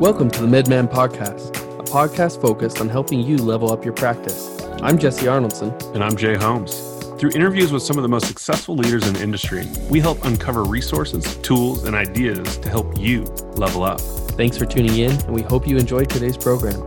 Welcome 0.00 0.30
to 0.30 0.46
the 0.46 0.46
MedMan 0.46 0.90
Podcast, 0.90 1.50
a 1.78 1.82
podcast 1.82 2.40
focused 2.40 2.80
on 2.80 2.88
helping 2.88 3.20
you 3.20 3.36
level 3.36 3.70
up 3.70 3.84
your 3.84 3.92
practice. 3.92 4.58
I'm 4.80 4.96
Jesse 4.96 5.26
Arnoldson. 5.26 5.78
And 5.94 6.02
I'm 6.02 6.16
Jay 6.16 6.36
Holmes. 6.36 6.80
Through 7.18 7.32
interviews 7.32 7.70
with 7.70 7.82
some 7.82 7.98
of 7.98 8.02
the 8.02 8.08
most 8.08 8.26
successful 8.26 8.76
leaders 8.76 9.06
in 9.06 9.12
the 9.12 9.22
industry, 9.22 9.68
we 9.90 10.00
help 10.00 10.24
uncover 10.24 10.64
resources, 10.64 11.36
tools, 11.42 11.84
and 11.84 11.94
ideas 11.94 12.56
to 12.60 12.70
help 12.70 12.98
you 12.98 13.24
level 13.56 13.82
up. 13.82 14.00
Thanks 14.00 14.56
for 14.56 14.64
tuning 14.64 14.96
in, 14.96 15.10
and 15.10 15.34
we 15.34 15.42
hope 15.42 15.68
you 15.68 15.76
enjoyed 15.76 16.08
today's 16.08 16.38
program. 16.38 16.80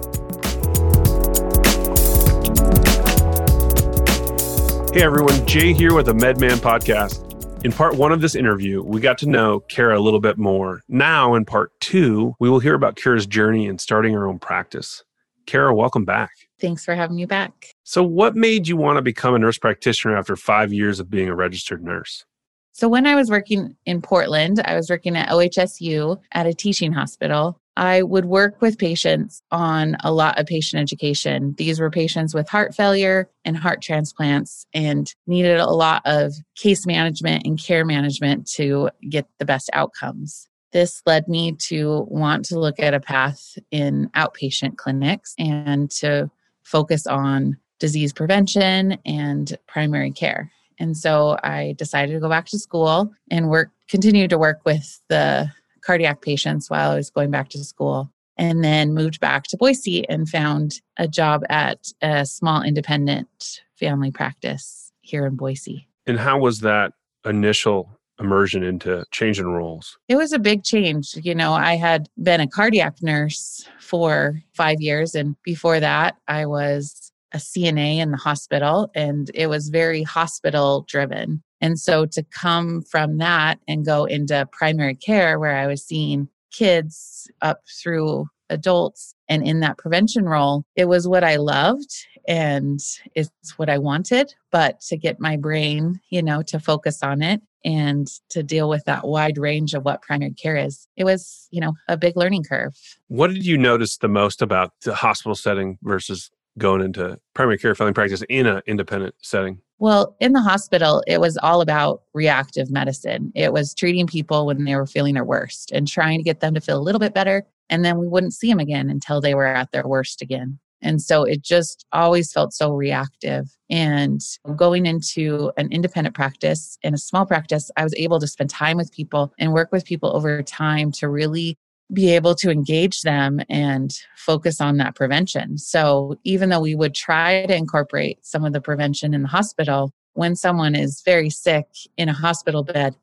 Hey 4.91 5.03
everyone, 5.03 5.45
Jay 5.45 5.71
here 5.71 5.93
with 5.93 6.07
the 6.07 6.15
MedMan 6.15 6.57
Podcast. 6.57 7.32
In 7.63 7.71
part 7.71 7.95
one 7.95 8.11
of 8.11 8.19
this 8.19 8.35
interview, 8.35 8.83
we 8.83 8.99
got 8.99 9.17
to 9.19 9.25
know 9.25 9.61
Kara 9.61 9.97
a 9.97 10.01
little 10.01 10.19
bit 10.19 10.37
more. 10.37 10.81
Now, 10.89 11.33
in 11.33 11.45
part 11.45 11.71
two, 11.79 12.35
we 12.41 12.49
will 12.49 12.59
hear 12.59 12.73
about 12.73 12.97
Kara's 12.97 13.25
journey 13.25 13.67
in 13.67 13.79
starting 13.79 14.13
her 14.13 14.27
own 14.27 14.37
practice. 14.37 15.01
Kara, 15.45 15.73
welcome 15.73 16.03
back. 16.03 16.31
Thanks 16.59 16.83
for 16.83 16.93
having 16.93 17.15
me 17.15 17.25
back. 17.25 17.73
So, 17.85 18.03
what 18.03 18.35
made 18.35 18.67
you 18.67 18.75
want 18.75 18.97
to 18.97 19.01
become 19.01 19.33
a 19.33 19.39
nurse 19.39 19.57
practitioner 19.57 20.17
after 20.17 20.35
five 20.35 20.73
years 20.73 20.99
of 20.99 21.09
being 21.09 21.29
a 21.29 21.35
registered 21.35 21.81
nurse? 21.81 22.25
So, 22.73 22.89
when 22.89 23.07
I 23.07 23.15
was 23.15 23.29
working 23.29 23.77
in 23.85 24.01
Portland, 24.01 24.59
I 24.65 24.75
was 24.75 24.89
working 24.89 25.15
at 25.15 25.29
OHSU 25.29 26.19
at 26.33 26.45
a 26.45 26.53
teaching 26.53 26.91
hospital. 26.91 27.61
I 27.75 28.03
would 28.03 28.25
work 28.25 28.61
with 28.61 28.77
patients 28.77 29.41
on 29.51 29.97
a 30.03 30.11
lot 30.11 30.39
of 30.39 30.45
patient 30.45 30.81
education. 30.81 31.55
These 31.57 31.79
were 31.79 31.89
patients 31.89 32.33
with 32.33 32.47
heart 32.47 32.75
failure 32.75 33.29
and 33.45 33.57
heart 33.57 33.81
transplants 33.81 34.65
and 34.73 35.13
needed 35.25 35.57
a 35.57 35.69
lot 35.69 36.01
of 36.05 36.33
case 36.55 36.85
management 36.85 37.45
and 37.45 37.61
care 37.61 37.83
management 37.83 38.47
to 38.53 38.89
get 39.09 39.27
the 39.39 39.45
best 39.45 39.69
outcomes. 39.73 40.47
This 40.71 41.01
led 41.05 41.27
me 41.27 41.53
to 41.67 42.05
want 42.09 42.45
to 42.45 42.59
look 42.59 42.79
at 42.79 42.93
a 42.93 42.99
path 42.99 43.57
in 43.71 44.09
outpatient 44.15 44.77
clinics 44.77 45.35
and 45.37 45.89
to 45.91 46.29
focus 46.63 47.05
on 47.05 47.57
disease 47.79 48.13
prevention 48.13 48.97
and 49.05 49.57
primary 49.67 50.11
care. 50.11 50.51
And 50.79 50.97
so 50.97 51.37
I 51.43 51.75
decided 51.77 52.13
to 52.13 52.19
go 52.19 52.29
back 52.29 52.47
to 52.47 52.59
school 52.59 53.11
and 53.29 53.49
work 53.49 53.69
continue 53.89 54.27
to 54.27 54.37
work 54.37 54.61
with 54.65 54.99
the 55.09 55.51
cardiac 55.85 56.21
patients 56.21 56.69
while 56.69 56.91
I 56.91 56.95
was 56.95 57.09
going 57.09 57.31
back 57.31 57.49
to 57.49 57.63
school. 57.63 58.11
And 58.35 58.63
then 58.63 58.95
moved 58.95 59.19
back 59.19 59.43
to 59.49 59.57
Boise 59.57 60.09
and 60.09 60.27
found 60.27 60.81
a 60.97 61.07
job 61.07 61.43
at 61.49 61.91
a 62.01 62.25
small 62.25 62.63
independent 62.63 63.61
family 63.75 64.09
practice 64.09 64.91
here 65.01 65.27
in 65.27 65.35
Boise. 65.35 65.87
And 66.07 66.17
how 66.17 66.39
was 66.39 66.61
that 66.61 66.93
initial 67.25 67.99
immersion 68.19 68.63
into 68.63 69.05
changing 69.11 69.45
roles? 69.45 69.97
It 70.07 70.15
was 70.15 70.33
a 70.33 70.39
big 70.39 70.63
change. 70.63 71.15
You 71.21 71.35
know, 71.35 71.53
I 71.53 71.75
had 71.75 72.09
been 72.21 72.41
a 72.41 72.47
cardiac 72.47 73.03
nurse 73.03 73.67
for 73.79 74.41
five 74.55 74.77
years. 74.79 75.13
And 75.13 75.35
before 75.43 75.79
that, 75.79 76.15
I 76.27 76.45
was 76.45 77.02
a 77.33 77.37
CNA 77.37 77.97
in 77.97 78.11
the 78.11 78.17
hospital, 78.17 78.91
and 78.95 79.31
it 79.33 79.47
was 79.47 79.69
very 79.69 80.03
hospital 80.03 80.85
driven. 80.87 81.43
And 81.61 81.79
so 81.79 82.05
to 82.07 82.23
come 82.23 82.81
from 82.81 83.17
that 83.17 83.59
and 83.67 83.85
go 83.85 84.05
into 84.05 84.47
primary 84.51 84.95
care 84.95 85.39
where 85.39 85.55
I 85.55 85.67
was 85.67 85.83
seeing 85.83 86.27
kids 86.51 87.29
up 87.41 87.61
through 87.81 88.27
adults 88.49 89.15
and 89.29 89.45
in 89.45 89.61
that 89.61 89.77
prevention 89.77 90.25
role, 90.25 90.65
it 90.75 90.85
was 90.85 91.07
what 91.07 91.23
I 91.23 91.37
loved 91.37 91.89
and 92.27 92.79
it's 93.15 93.57
what 93.57 93.69
I 93.69 93.77
wanted. 93.77 94.33
But 94.51 94.81
to 94.81 94.97
get 94.97 95.19
my 95.19 95.37
brain, 95.37 95.99
you 96.09 96.21
know, 96.21 96.41
to 96.43 96.59
focus 96.59 97.01
on 97.01 97.21
it 97.21 97.41
and 97.65 98.07
to 98.29 98.43
deal 98.43 98.69
with 98.69 98.83
that 98.85 99.07
wide 99.07 99.37
range 99.37 99.73
of 99.73 99.85
what 99.85 100.01
primary 100.01 100.33
care 100.33 100.57
is, 100.57 100.87
it 100.97 101.05
was, 101.05 101.47
you 101.51 101.61
know, 101.61 101.73
a 101.87 101.97
big 101.97 102.17
learning 102.17 102.43
curve. 102.43 102.75
What 103.07 103.33
did 103.33 103.45
you 103.45 103.57
notice 103.57 103.97
the 103.97 104.09
most 104.09 104.41
about 104.41 104.71
the 104.83 104.95
hospital 104.95 105.35
setting 105.35 105.77
versus 105.81 106.29
going 106.57 106.81
into 106.81 107.19
primary 107.33 107.57
care 107.57 107.75
family 107.75 107.93
practice 107.93 108.23
in 108.29 108.45
an 108.45 108.61
independent 108.67 109.15
setting? 109.21 109.59
Well, 109.79 110.15
in 110.19 110.33
the 110.33 110.41
hospital, 110.41 111.03
it 111.07 111.19
was 111.19 111.37
all 111.37 111.61
about 111.61 112.03
reactive 112.13 112.71
medicine. 112.71 113.31
It 113.35 113.51
was 113.51 113.73
treating 113.73 114.07
people 114.07 114.45
when 114.45 114.63
they 114.63 114.75
were 114.75 114.85
feeling 114.85 115.15
their 115.15 115.25
worst 115.25 115.71
and 115.71 115.87
trying 115.87 116.19
to 116.19 116.23
get 116.23 116.39
them 116.39 116.53
to 116.53 116.61
feel 116.61 116.77
a 116.77 116.81
little 116.81 116.99
bit 116.99 117.13
better. 117.13 117.45
And 117.69 117.83
then 117.83 117.97
we 117.97 118.07
wouldn't 118.07 118.33
see 118.33 118.49
them 118.49 118.59
again 118.59 118.89
until 118.89 119.19
they 119.19 119.33
were 119.33 119.45
at 119.45 119.71
their 119.71 119.87
worst 119.87 120.21
again. 120.21 120.59
And 120.83 121.01
so 121.01 121.23
it 121.23 121.41
just 121.41 121.85
always 121.93 122.31
felt 122.31 122.53
so 122.53 122.73
reactive. 122.73 123.55
And 123.69 124.21
going 124.55 124.85
into 124.85 125.51
an 125.57 125.71
independent 125.71 126.13
practice 126.13 126.77
in 126.83 126.93
a 126.93 126.97
small 126.97 127.25
practice, 127.25 127.71
I 127.77 127.83
was 127.83 127.95
able 127.95 128.19
to 128.19 128.27
spend 128.27 128.49
time 128.49 128.77
with 128.77 128.91
people 128.91 129.33
and 129.39 129.53
work 129.53 129.71
with 129.71 129.85
people 129.85 130.15
over 130.15 130.43
time 130.43 130.91
to 130.93 131.07
really 131.07 131.57
be 131.93 132.15
able 132.15 132.35
to 132.35 132.49
engage 132.49 133.01
them 133.01 133.39
and 133.49 133.93
focus 134.15 134.59
on 134.59 134.77
that 134.77 134.95
prevention. 134.95 135.57
So, 135.57 136.17
even 136.23 136.49
though 136.49 136.61
we 136.61 136.75
would 136.75 136.95
try 136.95 137.45
to 137.45 137.55
incorporate 137.55 138.25
some 138.25 138.43
of 138.45 138.53
the 138.53 138.61
prevention 138.61 139.13
in 139.13 139.21
the 139.21 139.27
hospital, 139.27 139.93
when 140.13 140.35
someone 140.35 140.75
is 140.75 141.01
very 141.05 141.29
sick 141.29 141.67
in 141.97 142.09
a 142.09 142.13
hospital 142.13 142.63
bed, 142.63 142.95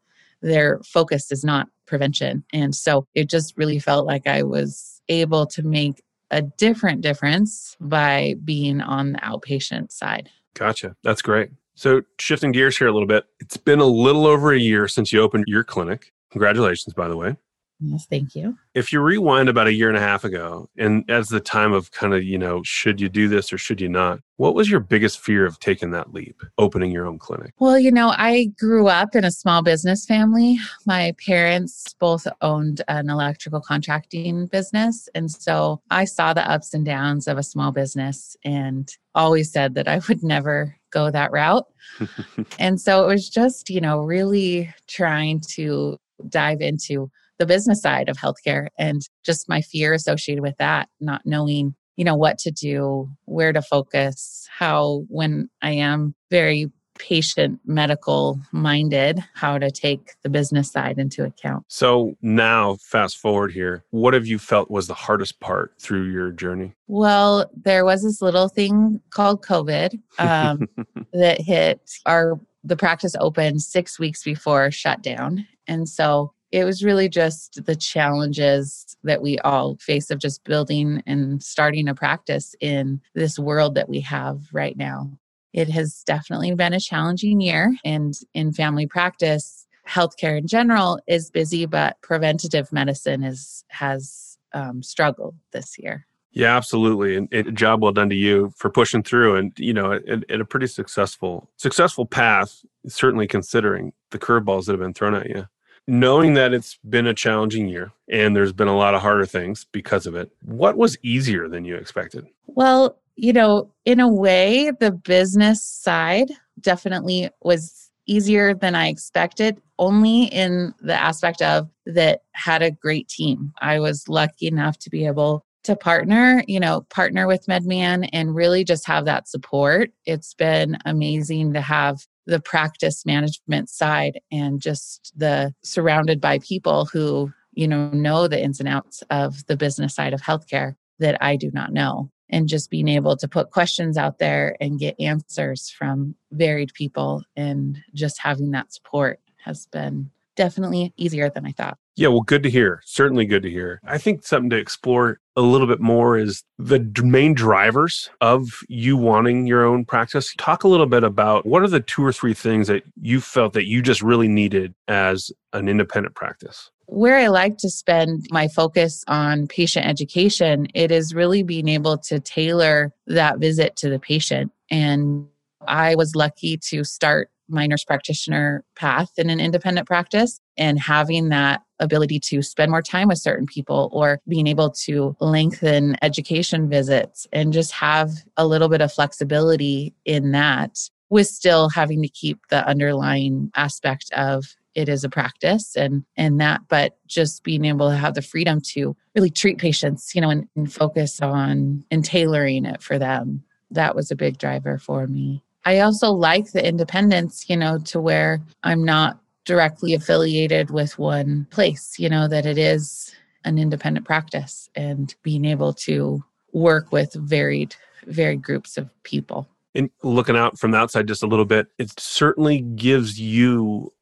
their 0.43 0.81
focus 0.85 1.31
is 1.31 1.45
not 1.45 1.69
prevention. 1.87 2.45
And 2.53 2.75
so 2.75 3.07
it 3.15 3.29
just 3.29 3.55
really 3.57 3.79
felt 3.79 4.07
like 4.07 4.27
I 4.27 4.43
was 4.43 5.03
able 5.09 5.47
to 5.49 5.63
make 5.63 6.03
a 6.31 6.41
different 6.43 7.01
difference 7.01 7.77
by 7.81 8.37
being 8.45 8.81
on 8.81 9.13
the 9.13 9.19
outpatient 9.19 9.91
side. 9.91 10.31
Gotcha. 10.55 10.95
That's 11.03 11.23
great. 11.23 11.51
So, 11.75 12.03
shifting 12.19 12.53
gears 12.53 12.77
here 12.77 12.89
a 12.89 12.93
little 12.93 13.09
bit, 13.09 13.25
it's 13.41 13.57
been 13.57 13.81
a 13.81 13.87
little 13.87 14.27
over 14.27 14.53
a 14.53 14.59
year 14.59 14.87
since 14.87 15.13
you 15.13 15.21
opened 15.21 15.45
your 15.47 15.65
clinic. 15.65 16.13
Congratulations, 16.31 16.95
by 16.95 17.09
the 17.09 17.17
way. 17.17 17.37
Yes, 17.83 18.07
thank 18.07 18.35
you. 18.35 18.59
If 18.75 18.93
you 18.93 19.01
rewind 19.01 19.49
about 19.49 19.67
a 19.67 19.73
year 19.73 19.89
and 19.89 19.97
a 19.97 20.01
half 20.01 20.25
ago, 20.25 20.69
and 20.77 21.09
as 21.11 21.29
the 21.29 21.41
time 21.41 21.73
of 21.73 21.91
kind 21.93 22.13
of, 22.13 22.23
you 22.23 22.37
know, 22.37 22.63
should 22.63 23.01
you 23.01 23.09
do 23.09 23.27
this 23.27 23.53
or 23.53 23.59
should 23.59 23.81
you 23.81 23.89
not, 23.89 24.21
what 24.37 24.55
was 24.55 24.71
your 24.71 24.81
biggest 24.81 25.21
fear 25.21 25.47
of 25.47 25.59
taking 25.61 25.91
that 25.93 26.13
leap, 26.13 26.43
opening 26.59 26.91
your 26.91 27.07
own 27.07 27.19
clinic? 27.19 27.55
Well, 27.59 27.79
you 27.79 27.91
know, 27.91 28.13
I 28.17 28.47
grew 28.59 28.89
up 28.89 29.15
in 29.15 29.25
a 29.25 29.31
small 29.31 29.63
business 29.63 30.05
family. 30.05 30.59
My 30.87 31.15
parents 31.25 31.95
both 31.99 32.27
owned 32.43 32.83
an 32.89 33.09
electrical 33.09 33.61
contracting 33.61 34.47
business. 34.47 35.09
And 35.15 35.31
so 35.31 35.81
I 35.91 36.05
saw 36.05 36.35
the 36.35 36.49
ups 36.51 36.75
and 36.75 36.85
downs 36.85 37.29
of 37.29 37.39
a 37.39 37.43
small 37.43 37.73
business 37.73 38.37
and 38.45 38.95
always 39.15 39.51
said 39.51 39.75
that 39.75 39.89
I 39.89 40.01
would 40.09 40.23
never 40.23 40.77
go 40.91 41.11
that 41.11 41.33
route. 41.33 41.67
and 42.59 42.79
so 42.81 43.05
it 43.05 43.07
was 43.07 43.29
just, 43.31 43.71
you 43.71 43.81
know, 43.81 44.01
really 44.01 44.73
trying 44.87 45.41
to 45.49 45.99
dive 46.29 46.61
into 46.61 47.11
the 47.41 47.47
business 47.47 47.81
side 47.81 48.09
of 48.09 48.19
healthcare 48.19 48.69
and 48.79 49.01
just 49.25 49.49
my 49.49 49.63
fear 49.63 49.95
associated 49.95 50.43
with 50.43 50.57
that, 50.59 50.89
not 51.01 51.23
knowing, 51.25 51.75
you 51.97 52.05
know, 52.05 52.15
what 52.15 52.39
to 52.39 52.51
do, 52.51 53.09
where 53.25 53.53
to 53.53 53.63
focus, 53.63 54.47
how 54.51 55.05
when 55.09 55.49
I 55.63 55.73
am 55.73 56.15
very 56.31 56.71
patient 56.99 57.59
medical 57.65 58.39
minded 58.53 59.25
how 59.33 59.57
to 59.57 59.71
take 59.71 60.13
the 60.23 60.29
business 60.29 60.71
side 60.71 60.99
into 60.99 61.25
account. 61.25 61.65
So 61.69 62.15
now 62.21 62.77
fast 62.83 63.17
forward 63.17 63.53
here, 63.53 63.85
what 63.89 64.13
have 64.13 64.27
you 64.27 64.39
felt 64.39 64.71
was 64.71 64.87
the 64.87 64.93
hardest 64.93 65.41
part 65.41 65.73
through 65.79 66.11
your 66.11 66.31
journey? 66.31 66.75
Well, 66.89 67.51
there 67.57 67.87
was 67.87 68.03
this 68.03 68.21
little 68.21 68.49
thing 68.49 69.01
called 69.09 69.43
COVID 69.43 69.99
um, 70.19 70.69
that 71.15 71.41
hit 71.41 71.81
our 72.05 72.39
the 72.63 72.77
practice 72.77 73.17
opened 73.19 73.63
6 73.63 73.99
weeks 73.99 74.23
before 74.23 74.71
shutdown. 74.71 75.47
And 75.67 75.89
so 75.89 76.35
it 76.53 76.65
was 76.65 76.85
really 76.85 77.09
just 77.09 77.65
the 77.65 77.77
challenges 77.77 78.97
that 79.05 79.23
we 79.23 79.39
all 79.39 79.77
face 79.77 80.11
of 80.11 80.19
just 80.19 80.45
building 80.45 81.03
and 81.07 81.43
starting 81.43 81.89
a 81.89 81.95
practice 81.95 82.55
in 82.61 83.01
this 83.15 83.39
world 83.39 83.75
that 83.77 83.89
we 83.89 84.01
have 84.01 84.43
right 84.53 84.77
now. 84.77 85.11
It 85.53 85.69
has 85.71 86.03
definitely 86.05 86.55
been 86.55 86.73
a 86.73 86.81
challenging 86.81 87.41
year. 87.41 87.77
And 87.85 88.15
in 88.35 88.53
family 88.53 88.87
practice, 88.87 89.67
healthcare 89.89 90.39
in 90.39 90.47
general 90.47 91.01
is 91.07 91.31
busy, 91.31 91.67
but 91.67 92.01
preventative 92.03 92.73
medicine 92.73 93.23
is 93.23 93.65
has 93.69 94.39
um, 94.53 94.83
struggled 94.83 95.37
this 95.53 95.79
year. 95.79 96.07
Yeah, 96.33 96.57
absolutely, 96.57 97.17
and 97.17 97.33
a 97.33 97.51
job 97.51 97.83
well 97.83 97.91
done 97.91 98.09
to 98.09 98.15
you 98.15 98.53
for 98.57 98.71
pushing 98.71 99.03
through, 99.03 99.35
and 99.35 99.53
you 99.59 99.73
know, 99.73 99.93
at, 99.93 100.41
a 100.41 100.45
pretty 100.45 100.69
successful 100.69 101.51
successful 101.57 102.07
path. 102.07 102.65
Certainly, 102.87 103.27
considering 103.27 103.93
the 104.11 104.19
curveballs 104.19 104.67
that 104.67 104.73
have 104.73 104.81
been 104.81 104.95
thrown 104.95 105.15
at 105.15 105.29
you 105.29 105.49
knowing 105.87 106.35
that 106.35 106.53
it's 106.53 106.79
been 106.89 107.07
a 107.07 107.15
challenging 107.15 107.69
year 107.69 107.93
and 108.11 108.35
there's 108.35 108.53
been 108.53 108.69
a 108.69 108.77
lot 108.77 108.95
of 108.95 109.03
harder 109.03 109.27
things 109.27 109.67
because 109.73 110.07
of 110.07 110.15
it, 110.15 110.31
what 110.43 110.77
was 110.77 110.97
easier 111.03 111.49
than 111.49 111.65
you 111.65 111.77
expected? 111.77 112.27
Well, 112.47 112.99
you 113.17 113.33
know, 113.33 113.71
in 113.85 114.01
a 114.01 114.09
way, 114.09 114.73
the 114.81 114.93
business 114.93 115.63
side 115.63 116.31
definitely 116.61 117.31
was 117.43 117.91
easier 118.07 118.55
than 118.55 118.75
I 118.75 118.89
expected, 118.89 119.61
only 119.79 120.25
in 120.25 120.75
the 120.81 120.95
aspect 120.95 121.43
of 121.43 121.69
that 121.87 122.23
had 122.33 122.63
a 122.63 122.71
great 122.71 123.09
team. 123.09 123.53
I 123.61 123.79
was 123.79 124.09
lucky 124.09 124.47
enough 124.47 124.79
to 124.79 124.91
be 124.91 125.07
able 125.07 125.45
to 125.63 125.77
partner, 125.77 126.43
you 126.49 126.59
know, 126.59 126.81
partner 126.91 127.27
with 127.27 127.47
MedMan 127.47 128.09
and 128.13 128.35
really 128.35 128.65
just 128.65 128.87
have 128.87 129.05
that 129.05 129.29
support. 129.29 129.91
It's 130.07 130.35
been 130.35 130.79
amazing 130.87 131.53
to 131.53 131.61
have 131.61 132.07
the 132.27 132.41
practice 132.41 133.05
management 133.07 133.69
side 133.69 134.21
and 134.31 134.61
just 134.61 135.13
the 135.17 135.55
surrounded 135.63 136.21
by 136.21 136.39
people 136.39 136.87
who 136.87 137.33
you 137.53 137.69
know, 137.69 137.91
know 137.91 138.29
the 138.29 138.43
ins 138.43 138.61
and 138.61 138.69
outs 138.69 139.03
of 139.11 139.47
the 139.47 139.57
business 139.57 139.95
side 139.95 140.15
of 140.15 140.23
healthcare 140.23 140.77
that 140.99 141.23
I 141.23 141.37
do 141.37 141.51
not 141.53 141.73
know. 141.73 142.11
And 142.33 142.49
just 142.49 142.71
being 142.71 142.87
able 142.87 143.17
to 143.17 143.27
put 143.27 143.51
questions 143.51 143.99
out 143.99 144.19
there 144.19 144.57
and 144.61 144.79
get 144.79 145.01
answers 145.01 145.69
from 145.69 146.15
varied 146.31 146.73
people 146.75 147.25
and 147.35 147.77
just 147.93 148.21
having 148.21 148.53
that 148.53 148.73
support 148.73 149.19
has 149.45 149.67
been 149.67 150.11
definitely 150.37 150.95
easier 150.97 151.29
than 151.29 151.45
I 151.45 151.51
thought. 151.51 151.77
Yeah, 152.01 152.09
well, 152.09 152.23
good 152.23 152.43
to 152.45 152.51
hear. 152.51 152.81
Certainly 152.87 153.27
good 153.27 153.43
to 153.43 153.51
hear. 153.51 153.79
I 153.85 153.99
think 153.99 154.25
something 154.25 154.49
to 154.49 154.57
explore 154.57 155.21
a 155.37 155.43
little 155.43 155.67
bit 155.67 155.81
more 155.81 156.17
is 156.17 156.43
the 156.59 156.81
main 157.03 157.35
drivers 157.35 158.09
of 158.23 158.49
you 158.71 158.97
wanting 158.97 159.47
your 159.47 159.67
own 159.67 159.85
practice. 159.85 160.33
Talk 160.39 160.65
a 160.65 160.69
little 160.69 160.87
bit 160.87 161.05
about 161.05 161.45
what 161.45 161.63
are 161.63 161.69
the 161.69 161.81
two 161.81 162.03
or 162.03 162.11
three 162.11 162.33
things 162.33 162.69
that 162.69 162.85
you 163.03 163.21
felt 163.21 163.53
that 163.53 163.67
you 163.67 163.83
just 163.83 164.01
really 164.01 164.29
needed 164.29 164.73
as 164.89 165.31
an 165.53 165.69
independent 165.69 166.15
practice? 166.15 166.71
Where 166.87 167.19
I 167.19 167.27
like 167.27 167.59
to 167.59 167.69
spend 167.69 168.27
my 168.31 168.49
focus 168.49 169.05
on 169.07 169.47
patient 169.47 169.85
education, 169.85 170.69
it 170.73 170.91
is 170.91 171.15
really 171.15 171.43
being 171.43 171.69
able 171.69 171.99
to 171.99 172.19
tailor 172.19 172.95
that 173.09 173.41
visit 173.41 173.77
to 173.77 173.91
the 173.91 173.99
patient. 173.99 174.53
And 174.71 175.27
I 175.69 175.97
was 175.97 176.17
lucky 176.17 176.57
to 176.71 176.83
start 176.83 177.29
my 177.51 177.67
nurse 177.67 177.85
practitioner 177.85 178.65
path 178.75 179.11
in 179.19 179.29
an 179.29 179.41
independent 179.41 179.87
practice 179.87 180.41
and 180.57 180.79
having 180.79 181.29
that 181.29 181.61
ability 181.81 182.21
to 182.21 182.43
spend 182.43 182.71
more 182.71 182.83
time 182.83 183.09
with 183.09 183.19
certain 183.19 183.47
people 183.47 183.89
or 183.93 184.21
being 184.29 184.47
able 184.47 184.71
to 184.71 185.17
lengthen 185.21 185.97
education 186.03 186.69
visits 186.69 187.27
and 187.33 187.53
just 187.53 187.73
have 187.73 188.11
a 188.37 188.47
little 188.47 188.69
bit 188.69 188.81
of 188.81 188.93
flexibility 188.93 189.95
in 190.05 190.33
that 190.33 190.79
with 191.09 191.27
still 191.27 191.69
having 191.69 192.03
to 192.03 192.09
keep 192.09 192.39
the 192.51 192.67
underlying 192.67 193.51
aspect 193.57 194.13
of 194.13 194.45
it 194.75 194.89
is 194.89 195.03
a 195.03 195.09
practice 195.09 195.77
and 195.77 196.05
and 196.17 196.41
that 196.41 196.61
but 196.69 196.97
just 197.09 197.43
being 197.43 197.65
able 197.65 197.91
to 197.91 197.97
have 197.97 198.15
the 198.15 198.23
freedom 198.23 198.61
to 198.61 198.97
really 199.17 199.31
treat 199.31 199.59
patients 199.59 200.15
you 200.15 200.21
know 200.21 200.31
and, 200.31 200.49
and 200.55 200.73
focus 200.73 201.21
on 201.21 201.85
and 201.91 202.05
tailoring 202.05 202.65
it 202.65 202.83
for 202.83 202.99
them. 202.99 203.43
That 203.71 203.95
was 203.95 204.11
a 204.11 204.17
big 204.17 204.39
driver 204.39 204.79
for 204.79 205.07
me. 205.07 205.43
I 205.65 205.81
also 205.81 206.11
like 206.11 206.53
the 206.53 206.67
independence, 206.67 207.49
you 207.49 207.57
know, 207.57 207.79
to 207.87 208.01
where 208.01 208.41
I'm 208.63 208.85
not 208.85 209.21
directly 209.51 209.95
affiliated 209.95 210.71
with 210.71 210.97
one 210.97 211.45
place, 211.51 211.99
you 211.99 212.09
know, 212.09 212.29
that 212.29 212.47
it 212.47 212.57
is 212.57 213.13
an 213.45 213.59
independent 213.59 214.07
practice 214.07 214.71
and 214.77 215.17
being 215.25 215.45
able 215.45 215.73
to 215.73 216.23
work 216.53 216.93
with 216.93 217.13
varied 217.15 217.75
varied 218.07 218.43
groups 218.43 218.79
of 218.79 218.91
people. 219.03 219.49
And 219.75 219.91
looking 220.05 220.37
out 220.37 220.57
from 220.57 220.71
the 220.71 220.79
outside 220.79 221.09
just 221.09 221.25
a 221.25 221.27
little 221.27 221.45
bit, 221.45 221.67
it 221.79 221.99
certainly 221.99 222.61
gives 222.61 223.21
you 223.21 223.93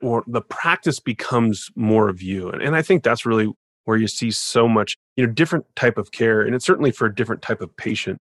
or 0.00 0.22
the 0.28 0.40
practice 0.40 1.00
becomes 1.00 1.68
more 1.74 2.08
of 2.08 2.22
you. 2.22 2.48
And, 2.48 2.62
and 2.62 2.76
I 2.76 2.82
think 2.82 3.02
that's 3.02 3.26
really 3.26 3.52
where 3.86 3.96
you 3.96 4.06
see 4.06 4.30
so 4.30 4.68
much, 4.68 4.96
you 5.16 5.26
know, 5.26 5.32
different 5.32 5.64
type 5.74 5.98
of 5.98 6.12
care. 6.12 6.42
And 6.42 6.54
it's 6.54 6.64
certainly 6.64 6.92
for 6.92 7.06
a 7.06 7.14
different 7.14 7.42
type 7.42 7.60
of 7.60 7.76
patient, 7.76 8.18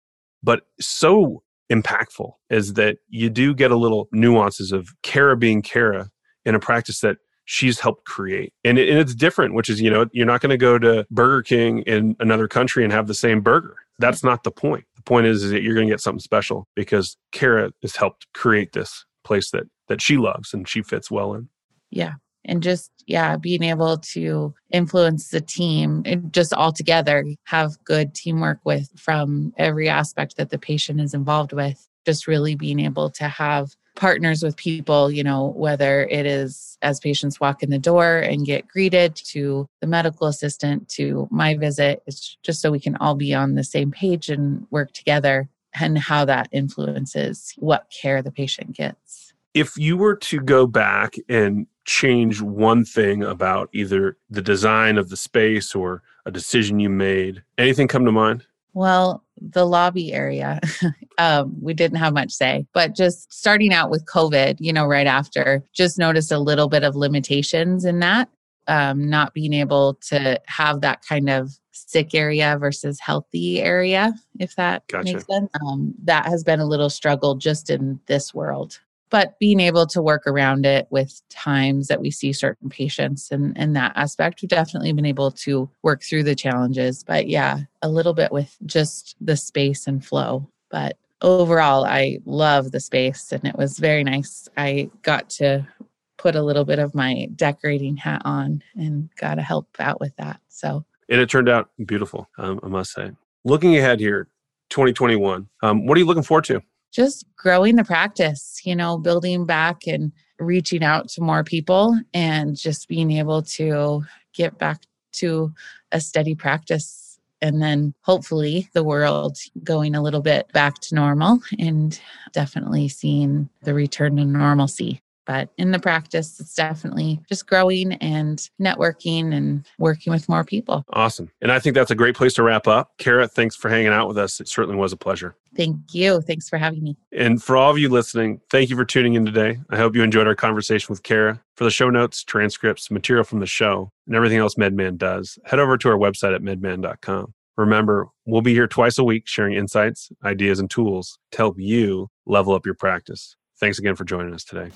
but 0.44 0.60
so 0.80 1.42
impactful 1.72 2.34
is 2.50 2.74
that 2.74 2.98
you 3.08 3.30
do 3.30 3.52
get 3.52 3.72
a 3.72 3.76
little 3.76 4.08
nuances 4.12 4.70
of 4.70 4.90
Kara 5.02 5.36
being 5.36 5.60
Kara 5.60 6.12
in 6.44 6.54
a 6.54 6.60
practice 6.60 7.00
that 7.00 7.18
she's 7.44 7.80
helped 7.80 8.04
create. 8.04 8.52
And, 8.64 8.78
it, 8.78 8.88
and 8.88 8.98
it's 8.98 9.14
different, 9.14 9.54
which 9.54 9.68
is, 9.68 9.80
you 9.80 9.90
know, 9.90 10.06
you're 10.12 10.26
not 10.26 10.40
going 10.40 10.50
to 10.50 10.56
go 10.56 10.78
to 10.78 11.06
Burger 11.10 11.42
King 11.42 11.80
in 11.82 12.16
another 12.20 12.48
country 12.48 12.84
and 12.84 12.92
have 12.92 13.06
the 13.06 13.14
same 13.14 13.40
burger. 13.40 13.76
That's 13.98 14.24
not 14.24 14.44
the 14.44 14.50
point. 14.50 14.84
The 14.96 15.02
point 15.02 15.26
is, 15.26 15.42
is 15.42 15.50
that 15.50 15.62
you're 15.62 15.74
going 15.74 15.86
to 15.86 15.92
get 15.92 16.00
something 16.00 16.20
special 16.20 16.66
because 16.74 17.16
Kara 17.32 17.72
has 17.82 17.96
helped 17.96 18.26
create 18.32 18.72
this 18.72 19.04
place 19.24 19.50
that 19.50 19.64
that 19.88 20.00
she 20.00 20.16
loves 20.16 20.54
and 20.54 20.68
she 20.68 20.82
fits 20.82 21.10
well 21.10 21.34
in. 21.34 21.48
Yeah. 21.90 22.14
And 22.44 22.62
just, 22.62 22.90
yeah, 23.06 23.36
being 23.36 23.62
able 23.62 23.98
to 23.98 24.54
influence 24.72 25.28
the 25.28 25.40
team 25.40 26.02
and 26.06 26.32
just 26.32 26.54
all 26.54 26.72
together 26.72 27.24
have 27.44 27.72
good 27.84 28.14
teamwork 28.14 28.58
with 28.64 28.88
from 28.96 29.52
every 29.58 29.88
aspect 29.88 30.36
that 30.36 30.50
the 30.50 30.58
patient 30.58 31.00
is 31.00 31.14
involved 31.14 31.52
with. 31.52 31.86
Just 32.06 32.26
really 32.26 32.54
being 32.54 32.80
able 32.80 33.10
to 33.10 33.28
have 33.28 33.76
partners 33.94 34.42
with 34.42 34.56
people, 34.56 35.10
you 35.10 35.22
know, 35.22 35.52
whether 35.56 36.04
it 36.04 36.26
is 36.26 36.78
as 36.82 37.00
patients 37.00 37.40
walk 37.40 37.62
in 37.62 37.70
the 37.70 37.78
door 37.78 38.18
and 38.18 38.46
get 38.46 38.68
greeted 38.68 39.14
to 39.14 39.68
the 39.80 39.86
medical 39.86 40.26
assistant 40.26 40.88
to 40.88 41.28
my 41.30 41.56
visit, 41.56 42.02
it's 42.06 42.36
just 42.42 42.60
so 42.60 42.70
we 42.70 42.80
can 42.80 42.96
all 42.96 43.14
be 43.14 43.34
on 43.34 43.54
the 43.54 43.64
same 43.64 43.90
page 43.90 44.28
and 44.28 44.66
work 44.70 44.92
together 44.92 45.48
and 45.80 45.98
how 45.98 46.24
that 46.24 46.48
influences 46.52 47.54
what 47.56 47.90
care 47.90 48.22
the 48.22 48.32
patient 48.32 48.74
gets. 48.74 49.32
If 49.54 49.76
you 49.76 49.96
were 49.96 50.16
to 50.16 50.40
go 50.40 50.66
back 50.66 51.16
and 51.28 51.66
change 51.84 52.40
one 52.40 52.84
thing 52.84 53.22
about 53.22 53.68
either 53.72 54.16
the 54.30 54.42
design 54.42 54.98
of 54.98 55.08
the 55.08 55.16
space 55.16 55.74
or 55.74 56.02
a 56.24 56.30
decision 56.30 56.78
you 56.78 56.88
made, 56.88 57.42
anything 57.58 57.88
come 57.88 58.04
to 58.04 58.12
mind? 58.12 58.46
Well, 58.74 59.21
the 59.40 59.66
lobby 59.66 60.12
area, 60.12 60.60
um, 61.18 61.56
we 61.60 61.74
didn't 61.74 61.98
have 61.98 62.12
much 62.12 62.32
say, 62.32 62.66
but 62.72 62.94
just 62.94 63.32
starting 63.32 63.72
out 63.72 63.90
with 63.90 64.04
COVID, 64.06 64.56
you 64.60 64.72
know, 64.72 64.86
right 64.86 65.06
after, 65.06 65.64
just 65.72 65.98
noticed 65.98 66.32
a 66.32 66.38
little 66.38 66.68
bit 66.68 66.84
of 66.84 66.96
limitations 66.96 67.84
in 67.84 68.00
that, 68.00 68.28
um, 68.68 69.08
not 69.08 69.34
being 69.34 69.52
able 69.52 69.94
to 69.94 70.40
have 70.46 70.80
that 70.80 71.04
kind 71.06 71.28
of 71.28 71.50
sick 71.72 72.14
area 72.14 72.56
versus 72.58 73.00
healthy 73.00 73.60
area, 73.60 74.14
if 74.38 74.54
that 74.56 74.86
gotcha. 74.88 75.04
makes 75.04 75.26
sense. 75.26 75.50
Um, 75.66 75.94
that 76.04 76.26
has 76.26 76.44
been 76.44 76.60
a 76.60 76.66
little 76.66 76.90
struggle 76.90 77.34
just 77.34 77.70
in 77.70 78.00
this 78.06 78.32
world 78.34 78.78
but 79.12 79.38
being 79.38 79.60
able 79.60 79.86
to 79.86 80.00
work 80.00 80.26
around 80.26 80.64
it 80.64 80.86
with 80.88 81.20
times 81.28 81.88
that 81.88 82.00
we 82.00 82.10
see 82.10 82.32
certain 82.32 82.70
patients 82.70 83.30
and, 83.30 83.56
and 83.58 83.76
that 83.76 83.92
aspect, 83.94 84.40
we've 84.40 84.48
definitely 84.48 84.90
been 84.94 85.04
able 85.04 85.30
to 85.30 85.68
work 85.82 86.02
through 86.02 86.22
the 86.22 86.34
challenges. 86.34 87.04
But 87.04 87.28
yeah, 87.28 87.58
a 87.82 87.90
little 87.90 88.14
bit 88.14 88.32
with 88.32 88.56
just 88.64 89.14
the 89.20 89.36
space 89.36 89.86
and 89.86 90.02
flow. 90.02 90.48
But 90.70 90.96
overall, 91.20 91.84
I 91.84 92.20
love 92.24 92.72
the 92.72 92.80
space 92.80 93.32
and 93.32 93.44
it 93.44 93.54
was 93.54 93.78
very 93.78 94.02
nice. 94.02 94.48
I 94.56 94.88
got 95.02 95.28
to 95.30 95.68
put 96.16 96.34
a 96.34 96.42
little 96.42 96.64
bit 96.64 96.78
of 96.78 96.94
my 96.94 97.28
decorating 97.36 97.98
hat 97.98 98.22
on 98.24 98.62
and 98.76 99.10
got 99.16 99.34
to 99.34 99.42
help 99.42 99.68
out 99.78 100.00
with 100.00 100.16
that. 100.16 100.40
So, 100.48 100.86
and 101.10 101.20
it 101.20 101.28
turned 101.28 101.50
out 101.50 101.68
beautiful, 101.84 102.30
um, 102.38 102.60
I 102.62 102.68
must 102.68 102.92
say. 102.92 103.10
Looking 103.44 103.76
ahead 103.76 104.00
here, 104.00 104.28
2021, 104.70 105.50
um, 105.62 105.86
what 105.86 105.98
are 105.98 106.00
you 106.00 106.06
looking 106.06 106.22
forward 106.22 106.44
to? 106.44 106.62
Just 106.92 107.24
growing 107.36 107.76
the 107.76 107.84
practice, 107.84 108.60
you 108.64 108.76
know, 108.76 108.98
building 108.98 109.46
back 109.46 109.86
and 109.86 110.12
reaching 110.38 110.84
out 110.84 111.08
to 111.08 111.20
more 111.20 111.42
people 111.42 111.98
and 112.14 112.56
just 112.56 112.88
being 112.88 113.10
able 113.10 113.42
to 113.42 114.04
get 114.34 114.58
back 114.58 114.82
to 115.12 115.52
a 115.90 116.00
steady 116.00 116.34
practice. 116.34 117.18
And 117.40 117.60
then 117.60 117.94
hopefully 118.02 118.68
the 118.72 118.84
world 118.84 119.38
going 119.64 119.94
a 119.94 120.02
little 120.02 120.20
bit 120.20 120.52
back 120.52 120.78
to 120.80 120.94
normal 120.94 121.40
and 121.58 121.98
definitely 122.32 122.88
seeing 122.88 123.48
the 123.62 123.74
return 123.74 124.16
to 124.16 124.24
normalcy. 124.24 125.02
But 125.26 125.50
in 125.56 125.70
the 125.70 125.78
practice, 125.78 126.40
it's 126.40 126.54
definitely 126.54 127.20
just 127.28 127.46
growing 127.46 127.92
and 127.94 128.48
networking 128.60 129.32
and 129.34 129.66
working 129.78 130.12
with 130.12 130.28
more 130.28 130.44
people. 130.44 130.84
Awesome. 130.92 131.30
And 131.40 131.52
I 131.52 131.58
think 131.58 131.74
that's 131.74 131.90
a 131.90 131.94
great 131.94 132.16
place 132.16 132.34
to 132.34 132.42
wrap 132.42 132.66
up. 132.66 132.92
Kara, 132.98 133.28
thanks 133.28 133.54
for 133.54 133.68
hanging 133.68 133.92
out 133.92 134.08
with 134.08 134.18
us. 134.18 134.40
It 134.40 134.48
certainly 134.48 134.76
was 134.76 134.92
a 134.92 134.96
pleasure. 134.96 135.36
Thank 135.56 135.76
you. 135.92 136.20
Thanks 136.22 136.48
for 136.48 136.56
having 136.56 136.82
me. 136.82 136.96
And 137.12 137.42
for 137.42 137.56
all 137.56 137.70
of 137.70 137.78
you 137.78 137.88
listening, 137.88 138.40
thank 138.50 138.70
you 138.70 138.76
for 138.76 138.84
tuning 138.84 139.14
in 139.14 139.24
today. 139.24 139.58
I 139.70 139.76
hope 139.76 139.94
you 139.94 140.02
enjoyed 140.02 140.26
our 140.26 140.34
conversation 140.34 140.92
with 140.92 141.02
Kara. 141.02 141.40
For 141.56 141.64
the 141.64 141.70
show 141.70 141.90
notes, 141.90 142.24
transcripts, 142.24 142.90
material 142.90 143.24
from 143.24 143.40
the 143.40 143.46
show, 143.46 143.90
and 144.06 144.16
everything 144.16 144.38
else 144.38 144.54
MedMan 144.54 144.96
does, 144.96 145.38
head 145.44 145.60
over 145.60 145.76
to 145.76 145.88
our 145.90 145.98
website 145.98 146.34
at 146.34 146.42
medman.com. 146.42 147.34
Remember, 147.56 148.08
we'll 148.26 148.40
be 148.40 148.54
here 148.54 148.66
twice 148.66 148.98
a 148.98 149.04
week 149.04 149.24
sharing 149.26 149.54
insights, 149.54 150.10
ideas, 150.24 150.58
and 150.58 150.70
tools 150.70 151.18
to 151.32 151.38
help 151.38 151.58
you 151.58 152.08
level 152.26 152.54
up 152.54 152.64
your 152.64 152.74
practice. 152.74 153.36
Thanks 153.60 153.78
again 153.78 153.94
for 153.94 154.04
joining 154.04 154.34
us 154.34 154.44
today. 154.44 154.70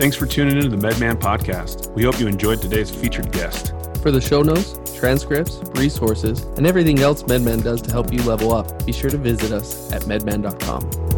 Thanks 0.00 0.16
for 0.16 0.24
tuning 0.24 0.56
into 0.56 0.74
the 0.74 0.78
MedMan 0.78 1.20
podcast. 1.20 1.92
We 1.92 2.04
hope 2.04 2.18
you 2.18 2.26
enjoyed 2.26 2.62
today's 2.62 2.90
featured 2.90 3.30
guest. 3.32 3.74
For 4.00 4.10
the 4.10 4.18
show 4.18 4.40
notes, 4.40 4.80
transcripts, 4.98 5.60
resources, 5.74 6.40
and 6.56 6.66
everything 6.66 7.00
else 7.00 7.22
MedMan 7.24 7.62
does 7.62 7.82
to 7.82 7.92
help 7.92 8.10
you 8.10 8.22
level 8.22 8.54
up, 8.54 8.86
be 8.86 8.92
sure 8.92 9.10
to 9.10 9.18
visit 9.18 9.52
us 9.52 9.92
at 9.92 10.06
medman.com. 10.06 11.09